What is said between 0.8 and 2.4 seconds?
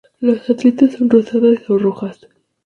son rosadas o rojas.